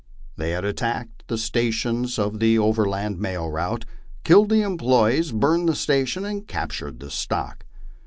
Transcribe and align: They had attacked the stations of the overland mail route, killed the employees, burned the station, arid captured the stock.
They 0.35 0.49
had 0.49 0.65
attacked 0.65 1.25
the 1.27 1.37
stations 1.37 2.17
of 2.17 2.39
the 2.39 2.57
overland 2.57 3.19
mail 3.19 3.47
route, 3.51 3.85
killed 4.23 4.49
the 4.49 4.63
employees, 4.63 5.31
burned 5.31 5.69
the 5.69 5.75
station, 5.75 6.25
arid 6.25 6.47
captured 6.47 6.99
the 6.99 7.11
stock. 7.11 7.65